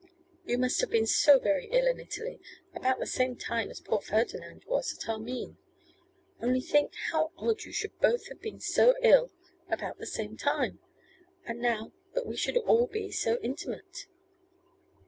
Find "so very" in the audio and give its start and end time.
1.05-1.67